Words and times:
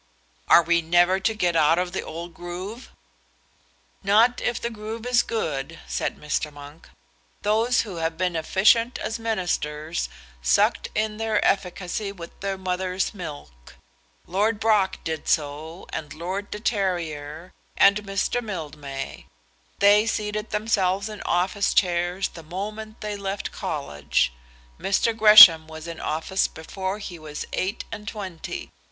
"Are 0.49 0.63
we 0.63 0.81
never 0.81 1.19
to 1.19 1.33
get 1.35 1.55
out 1.55 1.77
of 1.77 1.91
the 1.91 2.01
old 2.01 2.33
groove?" 2.33 2.89
"Not 4.01 4.41
if 4.41 4.59
the 4.59 4.71
groove 4.71 5.05
is 5.05 5.21
good," 5.21 5.77
said 5.85 6.17
Mr. 6.17 6.51
Monk, 6.51 6.89
"Those 7.43 7.81
who 7.81 7.97
have 7.97 8.17
been 8.17 8.35
efficient 8.35 8.97
as 8.97 9.19
ministers 9.19 10.09
sucked 10.41 10.89
in 10.95 11.17
their 11.17 11.37
efficacy 11.45 12.11
with 12.11 12.31
their 12.39 12.57
mother's 12.57 13.13
milk. 13.13 13.75
Lord 14.25 14.59
Brock 14.59 14.97
did 15.03 15.27
so, 15.27 15.85
and 15.93 16.11
Lord 16.15 16.49
de 16.49 16.59
Terrier, 16.59 17.53
and 17.77 17.97
Mr. 17.97 18.41
Mildmay. 18.41 19.27
They 19.77 20.07
seated 20.07 20.49
themselves 20.49 21.09
in 21.09 21.21
office 21.27 21.75
chairs 21.75 22.29
the 22.29 22.41
moment 22.41 23.01
they 23.01 23.15
left 23.15 23.51
college. 23.51 24.33
Mr. 24.79 25.15
Gresham 25.15 25.67
was 25.67 25.87
in 25.87 25.99
office 25.99 26.47
before 26.47 26.97
he 26.97 27.19
was 27.19 27.45
eight 27.53 27.83
and 27.91 28.07
twenty. 28.07 28.71